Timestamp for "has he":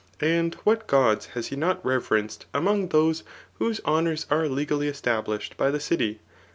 1.37-1.55